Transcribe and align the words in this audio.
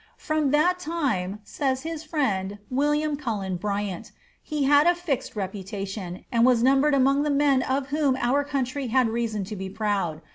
"From 0.17 0.49
that 0.49 0.79
time," 0.79 1.41
said 1.43 1.77
his 1.81 2.03
friend, 2.03 2.57
William 2.71 3.15
Cullen 3.15 3.55
Bryant, 3.55 4.11
"he 4.41 4.63
had 4.63 4.87
a 4.87 4.95
fixed 4.95 5.35
reputation, 5.35 6.25
and 6.31 6.43
was 6.43 6.63
numbered 6.63 6.95
among 6.95 7.21
the 7.21 7.29
men 7.29 7.61
of 7.61 7.89
whom 7.89 8.15
our 8.15 8.43
country 8.43 8.87
had 8.87 9.09
reason 9.09 9.43
to 9.43 9.55
be 9.55 9.69
proud. 9.69 10.23